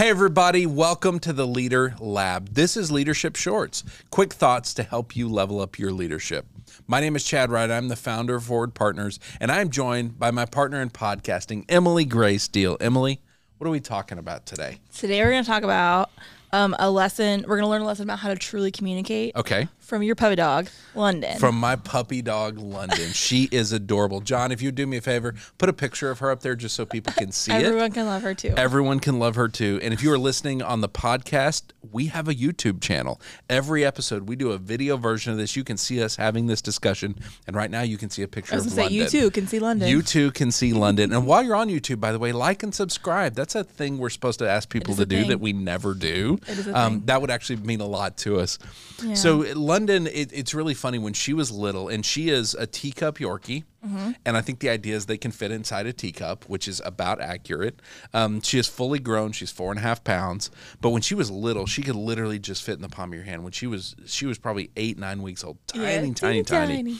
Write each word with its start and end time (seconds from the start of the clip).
Hey, 0.00 0.08
everybody, 0.08 0.64
welcome 0.64 1.18
to 1.18 1.32
the 1.34 1.46
Leader 1.46 1.94
Lab. 2.00 2.54
This 2.54 2.74
is 2.74 2.90
Leadership 2.90 3.36
Shorts, 3.36 3.84
quick 4.10 4.32
thoughts 4.32 4.72
to 4.72 4.82
help 4.82 5.14
you 5.14 5.28
level 5.28 5.60
up 5.60 5.78
your 5.78 5.92
leadership. 5.92 6.46
My 6.86 7.00
name 7.00 7.16
is 7.16 7.22
Chad 7.22 7.50
Wright. 7.50 7.70
I'm 7.70 7.88
the 7.88 7.96
founder 7.96 8.36
of 8.36 8.44
Forward 8.44 8.72
Partners, 8.72 9.20
and 9.40 9.52
I'm 9.52 9.68
joined 9.68 10.18
by 10.18 10.30
my 10.30 10.46
partner 10.46 10.80
in 10.80 10.88
podcasting, 10.88 11.66
Emily 11.68 12.06
Gray 12.06 12.38
Steele. 12.38 12.78
Emily, 12.80 13.20
what 13.58 13.66
are 13.66 13.70
we 13.70 13.78
talking 13.78 14.16
about 14.16 14.46
today? 14.46 14.78
Today 14.96 15.22
we're 15.22 15.32
going 15.32 15.44
to 15.44 15.50
talk 15.50 15.64
about 15.64 16.10
um, 16.50 16.74
a 16.78 16.90
lesson. 16.90 17.44
We're 17.46 17.56
going 17.56 17.66
to 17.66 17.68
learn 17.68 17.82
a 17.82 17.86
lesson 17.86 18.04
about 18.04 18.20
how 18.20 18.30
to 18.30 18.36
truly 18.36 18.70
communicate 18.70 19.36
Okay. 19.36 19.68
From 19.90 20.04
your 20.04 20.14
puppy 20.14 20.36
dog, 20.36 20.68
London. 20.94 21.36
From 21.40 21.56
my 21.56 21.74
puppy 21.74 22.22
dog, 22.22 22.56
London. 22.58 23.10
she 23.10 23.48
is 23.50 23.72
adorable. 23.72 24.20
John, 24.20 24.52
if 24.52 24.62
you 24.62 24.70
do 24.70 24.86
me 24.86 24.98
a 24.98 25.00
favor, 25.00 25.34
put 25.58 25.68
a 25.68 25.72
picture 25.72 26.12
of 26.12 26.20
her 26.20 26.30
up 26.30 26.42
there 26.42 26.54
just 26.54 26.76
so 26.76 26.86
people 26.86 27.12
can 27.12 27.32
see 27.32 27.52
it. 27.52 27.66
Everyone 27.66 27.90
can 27.90 28.06
love 28.06 28.22
her 28.22 28.32
too. 28.32 28.54
Everyone 28.56 29.00
can 29.00 29.18
love 29.18 29.34
her 29.34 29.48
too. 29.48 29.80
And 29.82 29.92
if 29.92 30.00
you 30.00 30.12
are 30.12 30.18
listening 30.18 30.62
on 30.62 30.80
the 30.80 30.88
podcast, 30.88 31.64
we 31.90 32.06
have 32.06 32.28
a 32.28 32.34
YouTube 32.34 32.80
channel. 32.80 33.20
Every 33.48 33.84
episode, 33.84 34.28
we 34.28 34.36
do 34.36 34.52
a 34.52 34.58
video 34.58 34.96
version 34.96 35.32
of 35.32 35.38
this. 35.38 35.56
You 35.56 35.64
can 35.64 35.76
see 35.76 36.00
us 36.00 36.14
having 36.14 36.46
this 36.46 36.62
discussion. 36.62 37.16
And 37.48 37.56
right 37.56 37.70
now, 37.70 37.82
you 37.82 37.98
can 37.98 38.10
see 38.10 38.22
a 38.22 38.28
picture 38.28 38.54
I 38.54 38.58
was 38.58 38.66
of 38.66 38.72
say, 38.72 38.82
London. 38.82 38.96
you 38.96 39.08
too 39.08 39.30
can 39.32 39.48
see 39.48 39.58
London. 39.58 39.88
You 39.88 40.02
too 40.02 40.30
can 40.30 40.52
see 40.52 40.72
London. 40.72 41.12
And 41.12 41.26
while 41.26 41.42
you're 41.42 41.56
on 41.56 41.68
YouTube, 41.68 41.98
by 41.98 42.12
the 42.12 42.20
way, 42.20 42.30
like 42.30 42.62
and 42.62 42.72
subscribe. 42.72 43.34
That's 43.34 43.56
a 43.56 43.64
thing 43.64 43.98
we're 43.98 44.08
supposed 44.10 44.38
to 44.38 44.48
ask 44.48 44.68
people 44.68 44.94
to 44.94 45.04
do 45.04 45.22
thing. 45.22 45.30
that 45.30 45.40
we 45.40 45.52
never 45.52 45.94
do. 45.94 46.38
It 46.46 46.58
is 46.60 46.68
a 46.68 46.78
um, 46.78 47.02
that 47.06 47.20
would 47.20 47.30
actually 47.30 47.56
mean 47.56 47.80
a 47.80 47.86
lot 47.86 48.16
to 48.18 48.38
us. 48.38 48.56
Yeah. 49.02 49.14
So 49.14 49.38
London, 49.56 49.79
it, 49.88 50.32
it's 50.32 50.52
really 50.52 50.74
funny 50.74 50.98
when 50.98 51.12
she 51.12 51.32
was 51.32 51.50
little, 51.50 51.88
and 51.88 52.04
she 52.04 52.28
is 52.28 52.54
a 52.54 52.66
teacup 52.66 53.18
Yorkie. 53.18 53.64
Mm-hmm. 53.86 54.10
And 54.26 54.36
I 54.36 54.42
think 54.42 54.58
the 54.58 54.68
idea 54.68 54.94
is 54.94 55.06
they 55.06 55.16
can 55.16 55.30
fit 55.30 55.50
inside 55.50 55.86
a 55.86 55.92
teacup, 55.94 56.44
which 56.44 56.68
is 56.68 56.82
about 56.84 57.18
accurate. 57.18 57.80
Um, 58.12 58.42
she 58.42 58.58
is 58.58 58.68
fully 58.68 58.98
grown; 58.98 59.32
she's 59.32 59.50
four 59.50 59.70
and 59.70 59.78
a 59.78 59.82
half 59.82 60.04
pounds. 60.04 60.50
But 60.82 60.90
when 60.90 61.00
she 61.00 61.14
was 61.14 61.30
little, 61.30 61.64
she 61.64 61.80
could 61.80 61.94
literally 61.96 62.38
just 62.38 62.62
fit 62.62 62.74
in 62.74 62.82
the 62.82 62.90
palm 62.90 63.10
of 63.10 63.14
your 63.14 63.24
hand. 63.24 63.42
When 63.42 63.52
she 63.52 63.66
was, 63.66 63.96
she 64.04 64.26
was 64.26 64.36
probably 64.36 64.70
eight, 64.76 64.98
nine 64.98 65.22
weeks 65.22 65.42
old, 65.42 65.56
tiny, 65.66 65.84
Yeah, 65.84 66.12
tiny, 66.12 66.42
tiny. 66.42 66.76
tiny. 66.76 66.96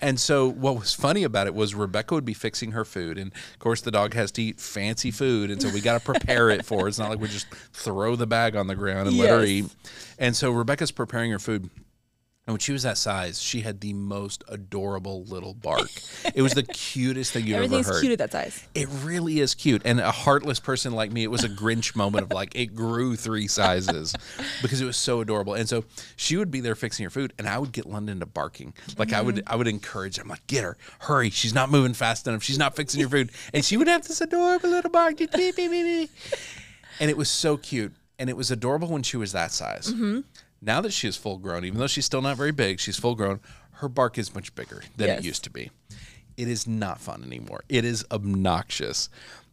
And 0.00 0.18
so, 0.18 0.48
what 0.48 0.78
was 0.78 0.94
funny 0.94 1.22
about 1.22 1.46
it 1.48 1.54
was 1.54 1.74
Rebecca 1.74 2.14
would 2.14 2.24
be 2.24 2.34
fixing 2.34 2.72
her 2.72 2.86
food, 2.86 3.18
and 3.18 3.30
of 3.32 3.58
course, 3.58 3.82
the 3.82 3.90
dog 3.90 4.14
has 4.14 4.32
to 4.32 4.42
eat 4.42 4.58
fancy 4.58 5.10
food, 5.10 5.50
and 5.50 5.60
so 5.60 5.68
we 5.68 5.82
got 5.82 5.98
to 5.98 6.04
prepare 6.04 6.48
it 6.48 6.64
for 6.64 6.82
her. 6.82 6.88
It's 6.88 6.98
not 6.98 7.10
like 7.10 7.20
we 7.20 7.28
just 7.28 7.46
throw 7.74 8.16
the 8.16 8.26
bag 8.26 8.56
on 8.56 8.68
the 8.68 8.74
ground 8.74 9.06
and 9.06 9.18
let 9.18 9.28
her 9.28 9.44
eat. 9.44 9.66
And 10.18 10.34
so, 10.34 10.50
Rebecca's 10.50 10.92
preparing 10.92 11.30
her 11.30 11.38
food. 11.38 11.68
And 12.44 12.54
when 12.54 12.58
she 12.58 12.72
was 12.72 12.82
that 12.82 12.98
size, 12.98 13.40
she 13.40 13.60
had 13.60 13.80
the 13.80 13.92
most 13.92 14.42
adorable 14.48 15.22
little 15.26 15.54
bark. 15.54 15.88
it 16.34 16.42
was 16.42 16.54
the 16.54 16.64
cutest 16.64 17.32
thing 17.32 17.46
you 17.46 17.54
ever 17.54 17.62
heard. 17.68 17.72
Everything's 17.72 18.00
cute 18.00 18.12
at 18.12 18.18
that 18.18 18.32
size. 18.32 18.66
It 18.74 18.88
really 19.04 19.38
is 19.38 19.54
cute. 19.54 19.82
And 19.84 20.00
a 20.00 20.10
heartless 20.10 20.58
person 20.58 20.92
like 20.92 21.12
me, 21.12 21.22
it 21.22 21.30
was 21.30 21.44
a 21.44 21.48
Grinch 21.48 21.94
moment 21.94 22.24
of 22.24 22.32
like, 22.32 22.56
it 22.56 22.74
grew 22.74 23.14
three 23.14 23.46
sizes 23.46 24.12
because 24.60 24.80
it 24.80 24.86
was 24.86 24.96
so 24.96 25.20
adorable. 25.20 25.54
And 25.54 25.68
so 25.68 25.84
she 26.16 26.36
would 26.36 26.50
be 26.50 26.58
there 26.58 26.74
fixing 26.74 27.04
her 27.04 27.10
food, 27.10 27.32
and 27.38 27.48
I 27.48 27.58
would 27.58 27.70
get 27.70 27.86
London 27.86 28.18
to 28.18 28.26
barking. 28.26 28.74
Like 28.98 29.12
I 29.12 29.22
would, 29.22 29.44
I 29.46 29.54
would 29.54 29.68
encourage. 29.68 30.16
her. 30.16 30.22
I'm 30.24 30.28
like, 30.28 30.44
get 30.48 30.64
her, 30.64 30.76
hurry. 30.98 31.30
She's 31.30 31.54
not 31.54 31.70
moving 31.70 31.94
fast 31.94 32.26
enough. 32.26 32.42
She's 32.42 32.58
not 32.58 32.74
fixing 32.74 32.98
your 32.98 33.08
food. 33.08 33.30
And 33.54 33.64
she 33.64 33.76
would 33.76 33.86
have 33.86 34.08
this 34.08 34.20
adorable 34.20 34.68
little 34.70 34.90
bark. 34.90 35.20
And 35.20 37.08
it 37.08 37.16
was 37.16 37.30
so 37.30 37.56
cute. 37.56 37.92
And 38.18 38.28
it 38.28 38.36
was 38.36 38.50
adorable 38.50 38.88
when 38.88 39.04
she 39.04 39.16
was 39.16 39.30
that 39.30 39.52
size. 39.52 39.92
Mm-hmm. 39.92 40.20
Now 40.62 40.80
that 40.80 40.92
she 40.92 41.08
is 41.08 41.16
full 41.16 41.38
grown, 41.38 41.64
even 41.64 41.78
though 41.80 41.88
she's 41.88 42.06
still 42.06 42.22
not 42.22 42.36
very 42.36 42.52
big, 42.52 42.78
she's 42.78 42.96
full 42.98 43.16
grown, 43.16 43.40
her 43.72 43.88
bark 43.88 44.16
is 44.16 44.32
much 44.34 44.54
bigger 44.54 44.82
than 44.96 45.10
it 45.10 45.24
used 45.24 45.42
to 45.44 45.50
be. 45.50 45.70
It 46.36 46.48
is 46.48 46.66
not 46.66 47.00
fun 47.00 47.24
anymore. 47.24 47.64
It 47.68 47.84
is 47.84 48.04
obnoxious. 48.10 49.08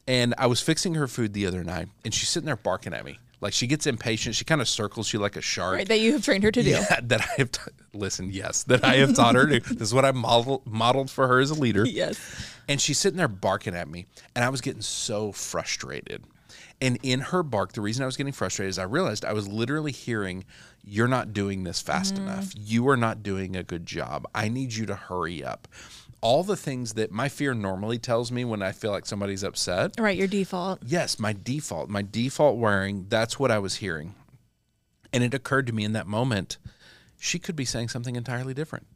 And 0.07 0.35
I 0.37 0.45
was 0.47 0.61
fixing 0.61 0.93
her 0.95 1.07
food 1.07 1.33
the 1.33 1.45
other 1.47 1.63
night, 1.63 1.87
and 2.05 2.13
she's 2.13 2.29
sitting 2.29 2.45
there 2.45 2.55
barking 2.55 2.93
at 2.93 3.03
me. 3.03 3.19
Like 3.41 3.53
she 3.53 3.67
gets 3.67 3.87
impatient. 3.87 4.35
She 4.35 4.43
kind 4.43 4.59
of 4.59 4.67
circles 4.67 5.13
you 5.13 5.19
like 5.19 5.35
a 5.35 5.41
shark. 5.41 5.77
Right, 5.77 5.87
that 5.87 5.99
you 5.99 6.11
have 6.13 6.23
trained 6.23 6.43
her 6.43 6.51
to 6.51 6.61
do. 6.61 6.69
Yeah, 6.69 6.99
that 7.03 7.21
I 7.21 7.29
have. 7.37 7.51
T- 7.51 7.71
listen, 7.93 8.31
yes, 8.31 8.63
that 8.63 8.83
I 8.83 8.95
have 8.95 9.15
taught 9.15 9.35
her 9.35 9.47
to. 9.47 9.59
This 9.59 9.89
is 9.89 9.93
what 9.93 10.03
I 10.05 10.11
model, 10.11 10.61
modeled 10.65 11.09
for 11.09 11.27
her 11.27 11.39
as 11.39 11.49
a 11.49 11.55
leader. 11.55 11.85
Yes. 11.89 12.19
And 12.67 12.79
she's 12.79 12.99
sitting 12.99 13.17
there 13.17 13.27
barking 13.27 13.73
at 13.75 13.87
me, 13.87 14.05
and 14.35 14.45
I 14.45 14.49
was 14.49 14.61
getting 14.61 14.81
so 14.83 15.31
frustrated. 15.31 16.23
And 16.79 16.99
in 17.01 17.19
her 17.19 17.41
bark, 17.41 17.73
the 17.73 17.81
reason 17.81 18.03
I 18.03 18.05
was 18.05 18.15
getting 18.15 18.31
frustrated 18.31 18.69
is 18.69 18.79
I 18.79 18.83
realized 18.83 19.25
I 19.25 19.33
was 19.33 19.47
literally 19.47 19.91
hearing, 19.91 20.45
You're 20.89 21.07
not 21.07 21.33
doing 21.33 21.63
this 21.63 21.81
fast 21.81 22.15
mm-hmm. 22.15 22.23
enough. 22.27 22.51
You 22.57 22.89
are 22.89 22.97
not 22.97 23.21
doing 23.21 23.55
a 23.55 23.63
good 23.63 23.85
job. 23.85 24.27
I 24.33 24.49
need 24.49 24.73
you 24.73 24.85
to 24.87 24.95
hurry 24.95 25.43
up. 25.43 25.67
All 26.21 26.43
the 26.43 26.57
things 26.57 26.93
that 26.93 27.11
my 27.11 27.29
fear 27.29 27.53
normally 27.53 27.97
tells 27.97 28.31
me 28.31 28.43
when 28.43 28.61
I 28.61 28.71
feel 28.71 28.91
like 28.91 29.05
somebody's 29.05 29.43
upset. 29.43 29.93
Right, 29.99 30.17
your 30.17 30.27
default. 30.27 30.79
Yes, 30.85 31.19
my 31.19 31.33
default, 31.33 31.89
my 31.89 32.01
default 32.01 32.57
wiring, 32.57 33.05
that's 33.07 33.39
what 33.39 33.51
I 33.51 33.59
was 33.59 33.75
hearing. 33.75 34.15
And 35.13 35.23
it 35.23 35.33
occurred 35.33 35.67
to 35.67 35.73
me 35.73 35.85
in 35.85 35.93
that 35.93 36.07
moment, 36.07 36.57
she 37.19 37.39
could 37.39 37.55
be 37.55 37.65
saying 37.65 37.89
something 37.89 38.15
entirely 38.15 38.53
different. 38.53 38.87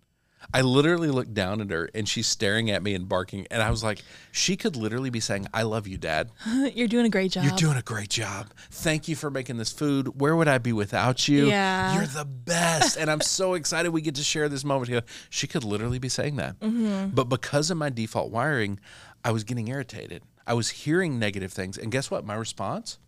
I 0.53 0.61
literally 0.61 1.09
looked 1.09 1.33
down 1.33 1.61
at 1.61 1.69
her 1.69 1.89
and 1.93 2.07
she's 2.07 2.27
staring 2.27 2.71
at 2.71 2.81
me 2.81 2.93
and 2.95 3.07
barking. 3.07 3.47
And 3.51 3.61
I 3.61 3.69
was 3.69 3.83
like, 3.83 4.01
she 4.31 4.55
could 4.55 4.75
literally 4.75 5.09
be 5.09 5.19
saying, 5.19 5.47
I 5.53 5.63
love 5.63 5.87
you, 5.87 5.97
Dad. 5.97 6.31
You're 6.73 6.87
doing 6.87 7.05
a 7.05 7.09
great 7.09 7.31
job. 7.31 7.43
You're 7.43 7.55
doing 7.55 7.77
a 7.77 7.81
great 7.81 8.09
job. 8.09 8.47
Thank 8.71 9.07
you 9.07 9.15
for 9.15 9.29
making 9.29 9.57
this 9.57 9.71
food. 9.71 10.19
Where 10.19 10.35
would 10.35 10.47
I 10.47 10.57
be 10.57 10.73
without 10.73 11.27
you? 11.27 11.47
Yeah. 11.47 11.95
You're 11.95 12.07
the 12.07 12.25
best. 12.25 12.97
and 12.97 13.09
I'm 13.11 13.21
so 13.21 13.53
excited 13.53 13.91
we 13.91 14.01
get 14.01 14.15
to 14.15 14.23
share 14.23 14.49
this 14.49 14.63
moment 14.63 14.89
here. 14.89 15.03
She 15.29 15.47
could 15.47 15.63
literally 15.63 15.99
be 15.99 16.09
saying 16.09 16.37
that. 16.37 16.59
Mm-hmm. 16.59 17.09
But 17.13 17.25
because 17.25 17.69
of 17.69 17.77
my 17.77 17.89
default 17.89 18.31
wiring, 18.31 18.79
I 19.23 19.31
was 19.31 19.43
getting 19.43 19.67
irritated. 19.67 20.23
I 20.45 20.53
was 20.53 20.69
hearing 20.69 21.19
negative 21.19 21.53
things. 21.53 21.77
And 21.77 21.91
guess 21.91 22.11
what? 22.11 22.25
My 22.25 22.35
response? 22.35 22.99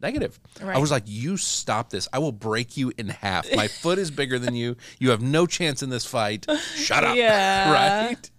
Negative. 0.00 0.38
I 0.64 0.78
was 0.78 0.92
like, 0.92 1.02
you 1.06 1.36
stop 1.36 1.90
this. 1.90 2.06
I 2.12 2.20
will 2.20 2.30
break 2.32 2.76
you 2.76 2.92
in 2.96 3.08
half. 3.08 3.52
My 3.56 3.66
foot 3.82 3.98
is 3.98 4.12
bigger 4.12 4.38
than 4.38 4.54
you. 4.54 4.76
You 5.00 5.10
have 5.10 5.20
no 5.20 5.44
chance 5.44 5.82
in 5.82 5.90
this 5.90 6.06
fight. 6.06 6.46
Shut 6.76 7.02
up. 7.02 7.16
Yeah. 7.16 7.72
right? 8.12 8.30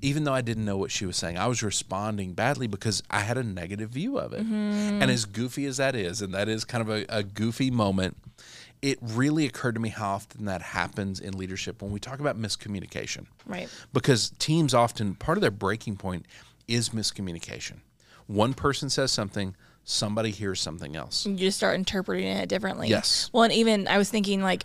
Even 0.00 0.24
though 0.24 0.32
I 0.32 0.40
didn't 0.40 0.64
know 0.64 0.78
what 0.78 0.90
she 0.90 1.04
was 1.04 1.18
saying, 1.18 1.36
I 1.36 1.48
was 1.48 1.62
responding 1.62 2.32
badly 2.32 2.66
because 2.66 3.02
I 3.10 3.20
had 3.20 3.36
a 3.36 3.42
negative 3.42 3.90
view 3.90 4.18
of 4.18 4.32
it. 4.32 4.40
Mm-hmm. 4.40 5.02
And 5.02 5.10
as 5.10 5.26
goofy 5.26 5.66
as 5.66 5.76
that 5.76 5.94
is, 5.94 6.22
and 6.22 6.32
that 6.32 6.48
is 6.48 6.64
kind 6.64 6.80
of 6.80 6.88
a, 6.88 7.04
a 7.10 7.22
goofy 7.22 7.70
moment, 7.70 8.16
it 8.80 8.98
really 9.00 9.44
occurred 9.44 9.74
to 9.74 9.80
me 9.80 9.90
how 9.90 10.12
often 10.14 10.46
that 10.46 10.62
happens 10.62 11.20
in 11.20 11.36
leadership 11.36 11.82
when 11.82 11.92
we 11.92 12.00
talk 12.00 12.20
about 12.20 12.40
miscommunication 12.40 13.26
Right. 13.46 13.68
because 13.92 14.30
teams 14.38 14.74
often 14.74 15.14
part 15.14 15.38
of 15.38 15.42
their 15.42 15.52
breaking 15.52 15.96
point 15.96 16.26
is 16.66 16.88
miscommunication. 16.88 17.80
One 18.26 18.54
person 18.54 18.90
says 18.90 19.12
something, 19.12 19.54
somebody 19.84 20.30
hears 20.30 20.60
something 20.60 20.96
else. 20.96 21.26
You 21.26 21.36
just 21.36 21.56
start 21.56 21.74
interpreting 21.74 22.28
it 22.28 22.48
differently. 22.48 22.88
Yes. 22.88 23.30
Well, 23.32 23.44
and 23.44 23.52
even 23.52 23.88
I 23.88 23.98
was 23.98 24.10
thinking 24.10 24.42
like, 24.42 24.64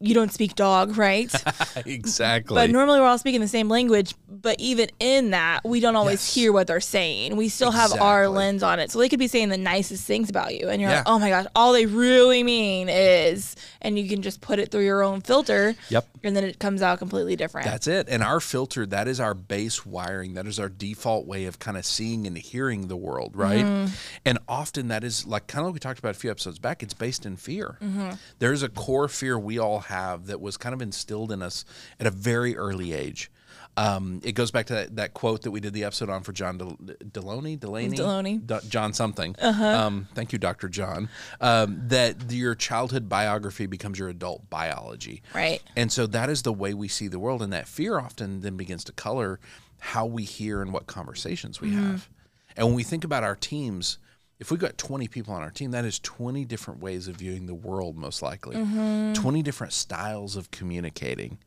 you 0.00 0.14
don't 0.14 0.32
speak 0.32 0.56
dog, 0.56 0.98
right? 0.98 1.32
exactly. 1.86 2.56
But 2.56 2.70
normally 2.70 2.98
we're 2.98 3.06
all 3.06 3.18
speaking 3.18 3.40
the 3.40 3.46
same 3.46 3.68
language, 3.68 4.16
but 4.28 4.58
even 4.58 4.88
in 4.98 5.30
that, 5.30 5.60
we 5.64 5.78
don't 5.78 5.94
always 5.94 6.12
Yes. 6.20 6.34
hear 6.34 6.52
what 6.52 6.66
they're 6.66 6.80
saying. 6.80 7.36
We 7.36 7.48
still 7.48 7.70
have 7.70 7.92
our 8.00 8.28
lens 8.28 8.64
on 8.64 8.80
it. 8.80 8.90
So 8.90 8.98
they 8.98 9.08
could 9.08 9.20
be 9.20 9.28
saying 9.28 9.50
the 9.50 9.56
nicest 9.58 10.04
things 10.04 10.28
about 10.28 10.58
you. 10.58 10.68
And 10.68 10.80
you're 10.82 10.90
Yeah. 10.90 10.98
like, 10.98 11.08
oh 11.08 11.18
my 11.20 11.28
gosh, 11.28 11.46
all 11.54 11.72
they 11.72 11.86
really 11.86 12.42
mean 12.42 12.88
is, 12.88 13.54
and 13.80 13.96
you 13.96 14.08
can 14.08 14.22
just 14.22 14.40
put 14.40 14.58
it 14.58 14.72
through 14.72 14.84
your 14.84 15.04
own 15.04 15.20
filter. 15.20 15.76
Yep. 15.88 16.08
And 16.24 16.34
then 16.36 16.42
it 16.44 16.58
comes 16.58 16.82
out 16.82 16.98
completely 16.98 17.36
different. 17.36 17.66
That's 17.68 17.86
it. 17.86 18.08
And 18.08 18.24
our 18.24 18.40
filter, 18.40 18.84
that 18.86 19.06
is 19.06 19.20
our 19.20 19.34
base 19.34 19.86
wiring. 19.86 20.34
That 20.34 20.48
is 20.48 20.58
our 20.58 20.68
default 20.68 21.26
way 21.26 21.44
of 21.44 21.60
kind 21.60 21.76
of 21.76 21.84
seeing 21.86 22.26
and 22.26 22.36
hearing 22.36 22.88
the 22.88 22.96
world, 22.96 23.36
right? 23.36 23.64
Mm-hmm. 23.64 23.94
And 24.24 24.38
often 24.48 24.88
that 24.88 25.04
is 25.04 25.26
like 25.26 25.46
kind 25.46 25.60
of 25.60 25.66
like 25.66 25.74
we 25.74 25.78
talked 25.80 26.00
about 26.00 26.10
a 26.10 26.18
few 26.18 26.30
episodes 26.30 26.58
back, 26.58 26.82
it's 26.82 26.94
based 26.94 27.24
in 27.24 27.36
fear. 27.36 27.78
Mm-hmm. 27.80 28.10
There's 28.40 28.64
a 28.64 28.68
core 28.68 29.06
fear 29.08 29.38
we 29.42 29.58
all 29.58 29.80
have 29.80 30.26
that 30.26 30.40
was 30.40 30.56
kind 30.56 30.74
of 30.74 30.82
instilled 30.82 31.32
in 31.32 31.42
us 31.42 31.64
at 32.00 32.06
a 32.06 32.10
very 32.10 32.56
early 32.56 32.92
age. 32.92 33.30
Um, 33.76 34.20
it 34.22 34.32
goes 34.32 34.50
back 34.50 34.66
to 34.66 34.74
that, 34.74 34.96
that 34.96 35.14
quote 35.14 35.42
that 35.42 35.50
we 35.50 35.58
did 35.60 35.72
the 35.72 35.84
episode 35.84 36.10
on 36.10 36.22
for 36.22 36.32
John 36.32 36.58
Del- 36.58 36.76
Delony, 36.76 37.58
Delaney, 37.58 37.96
Delony. 37.96 38.46
D- 38.46 38.68
John 38.68 38.92
something. 38.92 39.34
Um, 39.40 40.08
thank 40.14 40.32
you, 40.32 40.38
Dr. 40.38 40.68
John. 40.68 41.08
Um, 41.40 41.80
that 41.88 42.30
your 42.30 42.54
childhood 42.54 43.08
biography 43.08 43.64
becomes 43.64 43.98
your 43.98 44.10
adult 44.10 44.50
biology. 44.50 45.22
Right. 45.34 45.62
And 45.74 45.90
so 45.90 46.06
that 46.08 46.28
is 46.28 46.42
the 46.42 46.52
way 46.52 46.74
we 46.74 46.88
see 46.88 47.08
the 47.08 47.18
world. 47.18 47.40
And 47.40 47.50
that 47.54 47.66
fear 47.66 47.98
often 47.98 48.40
then 48.40 48.58
begins 48.58 48.84
to 48.84 48.92
color 48.92 49.40
how 49.78 50.04
we 50.04 50.24
hear 50.24 50.60
and 50.60 50.72
what 50.72 50.86
conversations 50.86 51.60
we 51.60 51.72
have. 51.72 52.10
And 52.56 52.66
when 52.66 52.76
we 52.76 52.82
think 52.82 53.04
about 53.04 53.24
our 53.24 53.34
teams, 53.34 53.96
if 54.42 54.50
we've 54.50 54.58
got 54.58 54.76
20 54.76 55.06
people 55.06 55.32
on 55.32 55.40
our 55.40 55.52
team, 55.52 55.70
that 55.70 55.84
is 55.84 56.00
20 56.00 56.44
different 56.46 56.80
ways 56.80 57.06
of 57.06 57.14
viewing 57.14 57.46
the 57.46 57.54
world, 57.54 57.96
most 57.96 58.22
likely, 58.22 58.56
mm-hmm. 58.56 59.12
20 59.12 59.40
different 59.40 59.72
styles 59.72 60.34
of 60.34 60.50
communicating. 60.50 61.38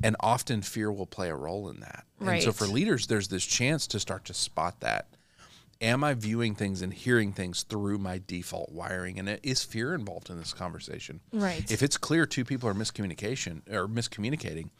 And 0.00 0.14
often 0.20 0.62
fear 0.62 0.92
will 0.92 1.08
play 1.08 1.28
a 1.28 1.34
role 1.34 1.68
in 1.68 1.80
that. 1.80 2.04
And 2.20 2.40
so 2.44 2.52
for 2.52 2.66
leaders, 2.66 3.08
there's 3.08 3.26
this 3.26 3.44
chance 3.44 3.88
to 3.88 3.98
start 3.98 4.24
to 4.26 4.34
spot 4.34 4.78
that. 4.78 5.08
Am 5.80 6.04
I 6.04 6.14
viewing 6.14 6.54
things 6.54 6.82
and 6.82 6.94
hearing 6.94 7.32
things 7.32 7.64
through 7.64 7.98
my 7.98 8.22
default 8.24 8.70
wiring? 8.70 9.18
And 9.18 9.40
is 9.42 9.64
fear 9.64 9.92
involved 9.92 10.30
in 10.30 10.38
this 10.38 10.54
conversation? 10.54 11.18
Right. 11.32 11.68
If 11.68 11.82
it's 11.82 11.98
clear 11.98 12.26
two 12.26 12.44
people 12.44 12.68
are 12.68 12.74
miscommunication 12.74 13.62
or 13.68 13.88
miscommunicating, 13.88 14.70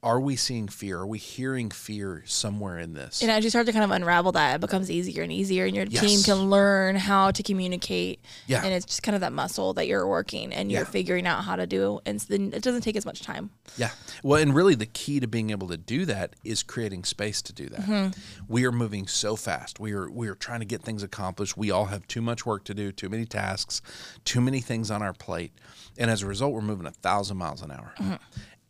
are 0.00 0.20
we 0.20 0.36
seeing 0.36 0.68
fear? 0.68 1.00
Are 1.00 1.06
we 1.06 1.18
hearing 1.18 1.70
fear 1.70 2.22
somewhere 2.24 2.78
in 2.78 2.92
this? 2.94 3.20
And 3.20 3.30
as 3.32 3.42
you 3.42 3.50
start 3.50 3.66
to 3.66 3.72
kind 3.72 3.84
of 3.84 3.90
unravel 3.90 4.30
that, 4.32 4.54
it 4.54 4.60
becomes 4.60 4.90
easier 4.92 5.24
and 5.24 5.32
easier, 5.32 5.64
and 5.64 5.74
your 5.74 5.86
team 5.86 6.22
can 6.22 6.50
learn 6.50 6.94
how 6.94 7.32
to 7.32 7.42
communicate. 7.42 8.20
Yeah. 8.46 8.64
And 8.64 8.72
it's 8.72 8.86
just 8.86 9.02
kind 9.02 9.16
of 9.16 9.22
that 9.22 9.32
muscle 9.32 9.74
that 9.74 9.88
you're 9.88 10.06
working 10.06 10.52
and 10.52 10.70
you're 10.70 10.82
Yeah. 10.82 10.86
figuring 10.88 11.26
out 11.26 11.42
how 11.42 11.56
to 11.56 11.66
do. 11.66 11.98
And 12.06 12.22
so 12.22 12.26
then 12.30 12.52
it 12.54 12.62
doesn't 12.62 12.82
take 12.82 12.94
as 12.94 13.04
much 13.04 13.22
time. 13.22 13.50
Yeah. 13.76 13.90
Well, 14.22 14.40
and 14.40 14.54
really 14.54 14.76
the 14.76 14.86
key 14.86 15.18
to 15.18 15.26
being 15.26 15.50
able 15.50 15.66
to 15.66 15.76
do 15.76 16.04
that 16.04 16.36
is 16.44 16.62
creating 16.62 17.02
space 17.04 17.42
to 17.42 17.52
do 17.52 17.66
that. 17.66 17.80
Mm-hmm. 17.80 18.20
We 18.46 18.64
are 18.66 18.72
moving 18.72 19.08
so 19.08 19.34
fast. 19.34 19.80
We 19.80 19.92
are 19.94 20.08
we 20.08 20.28
are 20.28 20.36
trying 20.36 20.60
to 20.60 20.66
get 20.66 20.82
things 20.82 21.02
accomplished. 21.02 21.56
We 21.56 21.72
all 21.72 21.86
have 21.86 22.06
too 22.06 22.22
much 22.22 22.46
work 22.46 22.62
to 22.64 22.74
do, 22.74 22.92
too 22.92 23.08
many 23.08 23.24
tasks, 23.24 23.82
too 24.24 24.40
many 24.40 24.60
things 24.60 24.92
on 24.92 25.02
our 25.02 25.12
plate. 25.12 25.52
And 25.98 26.08
as 26.08 26.22
a 26.22 26.26
result, 26.26 26.52
we're 26.52 26.60
moving 26.60 26.86
a 26.86 26.92
thousand 26.92 27.36
miles 27.38 27.62
an 27.62 27.72
hour. 27.72 27.94
Mm-hmm. 27.98 28.14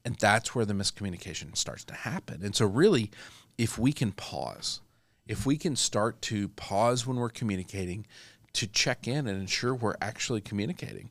And 0.05 0.17
that's 0.17 0.55
where 0.55 0.65
the 0.65 0.75
miscommunication 0.75 1.57
starts 1.57 1.85
to 1.85 1.95
happen. 1.95 2.43
And 2.43 2.55
so 2.55 2.67
really, 2.67 3.11
if 3.59 3.79
we 3.79 3.93
can 3.93 4.13
pause, 4.13 4.81
if 5.27 5.45
we 5.45 5.57
can 5.59 5.77
start 5.77 6.23
to 6.23 6.49
pause 6.49 7.07
when 7.07 7.17
we're 7.19 7.29
communicating 7.29 8.07
to 8.55 8.67
check 8.67 9.07
in 9.07 9.27
and 9.27 9.41
ensure 9.41 9.75
we're 9.75 9.97
actually 10.01 10.41
communicating. 10.41 11.11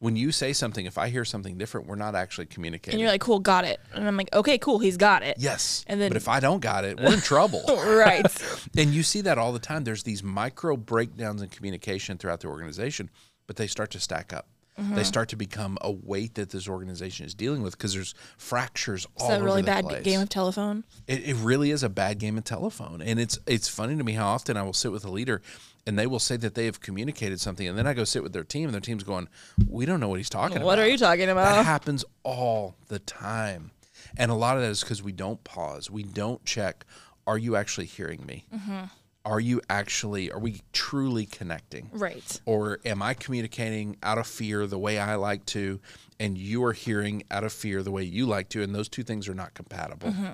When 0.00 0.14
you 0.14 0.30
say 0.30 0.52
something, 0.52 0.86
if 0.86 0.96
I 0.96 1.08
hear 1.08 1.24
something 1.24 1.58
different, 1.58 1.88
we're 1.88 1.96
not 1.96 2.14
actually 2.14 2.46
communicating. 2.46 2.94
And 2.94 3.00
you're 3.00 3.10
like, 3.10 3.20
cool, 3.20 3.40
got 3.40 3.64
it. 3.64 3.80
And 3.92 4.06
I'm 4.06 4.16
like, 4.16 4.32
okay, 4.32 4.56
cool, 4.56 4.78
he's 4.78 4.96
got 4.96 5.24
it. 5.24 5.36
Yes. 5.38 5.84
And 5.88 6.00
then- 6.00 6.10
but 6.10 6.16
if 6.16 6.28
I 6.28 6.38
don't 6.38 6.60
got 6.60 6.84
it, 6.84 6.98
we're 7.00 7.14
in 7.14 7.20
trouble. 7.20 7.62
Right. 7.68 8.24
and 8.76 8.94
you 8.94 9.02
see 9.02 9.20
that 9.22 9.38
all 9.38 9.52
the 9.52 9.58
time. 9.58 9.82
There's 9.84 10.04
these 10.04 10.22
micro 10.22 10.76
breakdowns 10.76 11.42
in 11.42 11.48
communication 11.48 12.16
throughout 12.16 12.40
the 12.40 12.46
organization, 12.48 13.10
but 13.48 13.56
they 13.56 13.66
start 13.66 13.90
to 13.90 14.00
stack 14.00 14.32
up. 14.32 14.46
Mm-hmm. 14.78 14.94
They 14.94 15.04
start 15.04 15.28
to 15.30 15.36
become 15.36 15.76
a 15.80 15.90
weight 15.90 16.34
that 16.34 16.50
this 16.50 16.68
organization 16.68 17.26
is 17.26 17.34
dealing 17.34 17.62
with 17.62 17.76
because 17.76 17.94
there's 17.94 18.14
fractures 18.36 19.06
all 19.16 19.26
It's 19.26 19.32
a 19.32 19.36
over 19.36 19.44
really 19.44 19.62
the 19.62 19.66
bad 19.66 19.84
place. 19.84 20.04
game 20.04 20.20
of 20.20 20.28
telephone. 20.28 20.84
It, 21.06 21.28
it 21.28 21.36
really 21.36 21.70
is 21.70 21.82
a 21.82 21.88
bad 21.88 22.18
game 22.18 22.38
of 22.38 22.44
telephone, 22.44 23.02
and 23.02 23.18
it's 23.18 23.38
it's 23.46 23.68
funny 23.68 23.96
to 23.96 24.04
me 24.04 24.12
how 24.12 24.28
often 24.28 24.56
I 24.56 24.62
will 24.62 24.72
sit 24.72 24.92
with 24.92 25.04
a 25.04 25.10
leader, 25.10 25.42
and 25.86 25.98
they 25.98 26.06
will 26.06 26.20
say 26.20 26.36
that 26.36 26.54
they 26.54 26.66
have 26.66 26.80
communicated 26.80 27.40
something, 27.40 27.66
and 27.66 27.76
then 27.76 27.86
I 27.86 27.94
go 27.94 28.04
sit 28.04 28.22
with 28.22 28.32
their 28.32 28.44
team, 28.44 28.64
and 28.64 28.74
their 28.74 28.80
team's 28.80 29.04
going, 29.04 29.28
"We 29.68 29.84
don't 29.84 30.00
know 30.00 30.08
what 30.08 30.18
he's 30.18 30.30
talking 30.30 30.58
about." 30.58 30.66
What 30.66 30.78
are 30.78 30.88
you 30.88 30.98
talking 30.98 31.28
about 31.28 31.56
That 31.56 31.64
happens 31.64 32.04
all 32.22 32.76
the 32.88 32.98
time. 33.00 33.72
And 34.16 34.30
a 34.30 34.34
lot 34.34 34.56
of 34.56 34.62
that 34.62 34.70
is 34.70 34.80
because 34.80 35.02
we 35.02 35.12
don't 35.12 35.42
pause. 35.44 35.90
We 35.90 36.02
don't 36.02 36.42
check 36.44 36.84
are 37.28 37.36
you 37.36 37.56
actually 37.56 37.84
hearing 37.84 38.24
me? 38.24 38.46
Mm-hmm. 38.54 38.84
Are 39.28 39.40
you 39.40 39.60
actually, 39.68 40.32
are 40.32 40.38
we 40.38 40.62
truly 40.72 41.26
connecting? 41.26 41.90
Right. 41.92 42.40
Or 42.46 42.80
am 42.86 43.02
I 43.02 43.12
communicating 43.12 43.98
out 44.02 44.16
of 44.16 44.26
fear 44.26 44.66
the 44.66 44.78
way 44.78 44.98
I 44.98 45.16
like 45.16 45.44
to, 45.46 45.80
and 46.18 46.38
you 46.38 46.64
are 46.64 46.72
hearing 46.72 47.24
out 47.30 47.44
of 47.44 47.52
fear 47.52 47.82
the 47.82 47.90
way 47.90 48.04
you 48.04 48.24
like 48.24 48.48
to? 48.50 48.62
And 48.62 48.74
those 48.74 48.88
two 48.88 49.02
things 49.02 49.28
are 49.28 49.34
not 49.34 49.52
compatible. 49.52 50.08
Mm-hmm. 50.08 50.32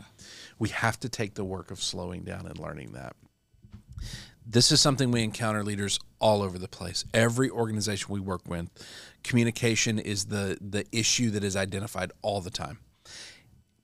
We 0.60 0.68
have 0.68 1.00
to 1.00 1.08
take 1.08 1.34
the 1.34 1.44
work 1.44 1.72
of 1.72 1.82
slowing 1.82 2.22
down 2.22 2.46
and 2.46 2.56
learning 2.56 2.92
that. 2.92 3.16
This 4.46 4.70
is 4.70 4.80
something 4.80 5.10
we 5.10 5.24
encounter 5.24 5.64
leaders 5.64 5.98
all 6.20 6.40
over 6.40 6.56
the 6.56 6.68
place. 6.68 7.04
Every 7.12 7.50
organization 7.50 8.12
we 8.14 8.20
work 8.20 8.42
with, 8.46 8.70
communication 9.24 9.98
is 9.98 10.26
the 10.26 10.56
the 10.60 10.84
issue 10.92 11.30
that 11.30 11.42
is 11.42 11.56
identified 11.56 12.12
all 12.22 12.40
the 12.40 12.50
time. 12.50 12.78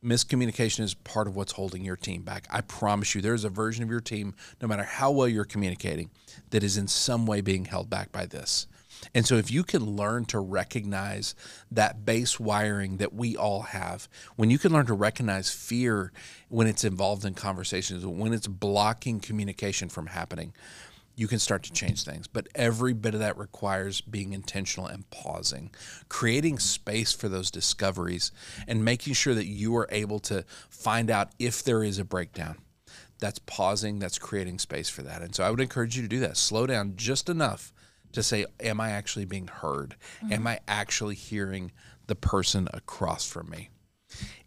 Miscommunication 0.04 0.80
is 0.80 0.94
part 0.94 1.26
of 1.26 1.36
what's 1.36 1.52
holding 1.52 1.84
your 1.84 1.96
team 1.96 2.22
back. 2.22 2.46
I 2.50 2.62
promise 2.62 3.14
you, 3.14 3.20
there's 3.20 3.44
a 3.44 3.50
version 3.50 3.82
of 3.82 3.90
your 3.90 4.00
team, 4.00 4.34
no 4.60 4.68
matter 4.68 4.82
how 4.82 5.10
well 5.10 5.28
you're 5.28 5.44
communicating, 5.44 6.10
that 6.50 6.62
is 6.62 6.76
in 6.76 6.88
some 6.88 7.26
way 7.26 7.40
being 7.40 7.66
held 7.66 7.90
back 7.90 8.10
by 8.10 8.26
this. 8.26 8.66
And 9.14 9.26
so, 9.26 9.36
if 9.36 9.50
you 9.50 9.64
can 9.64 9.96
learn 9.96 10.24
to 10.26 10.38
recognize 10.38 11.34
that 11.70 12.04
base 12.04 12.38
wiring 12.38 12.98
that 12.98 13.14
we 13.14 13.36
all 13.36 13.62
have, 13.62 14.08
when 14.36 14.50
you 14.50 14.58
can 14.58 14.72
learn 14.72 14.86
to 14.86 14.94
recognize 14.94 15.50
fear 15.50 16.12
when 16.48 16.66
it's 16.66 16.84
involved 16.84 17.24
in 17.24 17.34
conversations, 17.34 18.04
when 18.04 18.32
it's 18.32 18.46
blocking 18.46 19.20
communication 19.20 19.88
from 19.88 20.08
happening, 20.08 20.52
you 21.20 21.28
can 21.28 21.38
start 21.38 21.62
to 21.62 21.70
change 21.70 22.02
things. 22.02 22.26
But 22.26 22.48
every 22.54 22.94
bit 22.94 23.12
of 23.12 23.20
that 23.20 23.36
requires 23.36 24.00
being 24.00 24.32
intentional 24.32 24.86
and 24.86 25.08
pausing, 25.10 25.70
creating 26.08 26.58
space 26.58 27.12
for 27.12 27.28
those 27.28 27.50
discoveries, 27.50 28.32
and 28.66 28.82
making 28.82 29.12
sure 29.12 29.34
that 29.34 29.44
you 29.44 29.76
are 29.76 29.86
able 29.90 30.18
to 30.20 30.46
find 30.70 31.10
out 31.10 31.28
if 31.38 31.62
there 31.62 31.84
is 31.84 31.98
a 31.98 32.06
breakdown. 32.06 32.56
That's 33.18 33.38
pausing, 33.40 33.98
that's 33.98 34.18
creating 34.18 34.60
space 34.60 34.88
for 34.88 35.02
that. 35.02 35.20
And 35.20 35.34
so 35.34 35.44
I 35.44 35.50
would 35.50 35.60
encourage 35.60 35.94
you 35.94 36.00
to 36.00 36.08
do 36.08 36.20
that. 36.20 36.38
Slow 36.38 36.66
down 36.66 36.94
just 36.96 37.28
enough 37.28 37.74
to 38.12 38.22
say, 38.22 38.46
Am 38.58 38.80
I 38.80 38.92
actually 38.92 39.26
being 39.26 39.48
heard? 39.48 39.96
Mm-hmm. 40.24 40.32
Am 40.32 40.46
I 40.46 40.60
actually 40.66 41.16
hearing 41.16 41.70
the 42.06 42.14
person 42.14 42.66
across 42.72 43.26
from 43.26 43.50
me? 43.50 43.68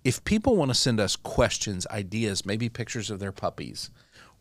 If 0.03 0.25
people 0.25 0.57
want 0.57 0.71
to 0.71 0.75
send 0.75 0.99
us 0.99 1.15
questions, 1.15 1.85
ideas, 1.91 2.47
maybe 2.47 2.67
pictures 2.67 3.11
of 3.11 3.19
their 3.19 3.31
puppies, 3.31 3.91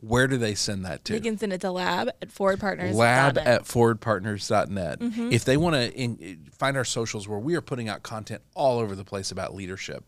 where 0.03 0.27
do 0.27 0.37
they 0.37 0.55
send 0.55 0.85
that 0.85 1.05
to? 1.07 1.15
You 1.15 1.21
can 1.21 1.39
send 1.39 1.53
it 1.53 1.61
to 1.61 1.71
lab 1.71 2.09
at 2.09 2.29
forwardpartners. 2.29 2.93
lab 2.93 3.39
at 3.39 3.63
forwardpartners.net. 3.63 4.99
Mm-hmm. 4.99 5.33
If 5.33 5.45
they 5.45 5.57
want 5.57 5.77
to 5.77 6.37
find 6.59 6.77
our 6.77 6.85
socials 6.85 7.29
where 7.29 7.39
we 7.39 7.55
are 7.55 7.61
putting 7.61 7.89
out 7.89 8.03
content 8.03 8.43
all 8.55 8.81
over 8.81 8.97
the 8.97 9.05
place 9.05 9.31
about 9.31 9.55
leadership, 9.55 10.05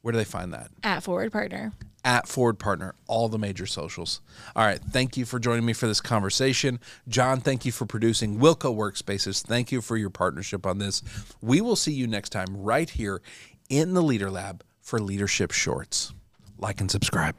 where 0.00 0.12
do 0.12 0.18
they 0.18 0.24
find 0.24 0.52
that? 0.54 0.70
at 0.82 1.02
forward 1.02 1.30
partner. 1.30 1.72
At 2.04 2.26
Forward 2.28 2.58
Partner, 2.60 2.94
all 3.06 3.28
the 3.28 3.38
major 3.38 3.66
socials. 3.66 4.20
All 4.56 4.64
right. 4.64 4.80
Thank 4.80 5.16
you 5.18 5.26
for 5.26 5.38
joining 5.38 5.66
me 5.66 5.72
for 5.74 5.86
this 5.86 6.00
conversation. 6.00 6.78
John, 7.08 7.40
thank 7.40 7.66
you 7.66 7.72
for 7.72 7.84
producing 7.86 8.38
Wilco 8.38 8.74
Workspaces. 8.74 9.42
Thank 9.42 9.72
you 9.72 9.82
for 9.82 9.96
your 9.96 10.08
partnership 10.08 10.64
on 10.64 10.78
this. 10.78 11.02
We 11.42 11.60
will 11.60 11.76
see 11.76 11.92
you 11.92 12.06
next 12.06 12.30
time 12.30 12.46
right 12.56 12.88
here 12.88 13.20
in 13.68 13.92
the 13.92 14.02
Leader 14.02 14.30
Lab 14.30 14.64
for 14.80 15.00
Leadership 15.00 15.50
Shorts. 15.50 16.14
Like 16.56 16.80
and 16.80 16.90
subscribe. 16.90 17.34